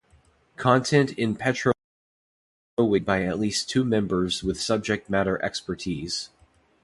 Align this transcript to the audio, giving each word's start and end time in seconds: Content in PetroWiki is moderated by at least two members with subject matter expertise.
Content 0.55 1.11
in 1.11 1.35
PetroWiki 1.35 1.73
is 1.73 2.73
moderated 2.75 3.05
by 3.05 3.23
at 3.23 3.37
least 3.39 3.69
two 3.69 3.85
members 3.85 4.41
with 4.43 4.59
subject 4.59 5.11
matter 5.11 5.39
expertise. 5.45 6.29